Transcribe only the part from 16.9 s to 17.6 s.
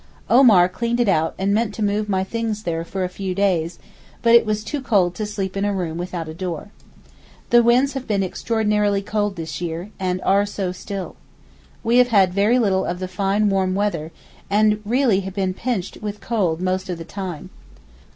the time.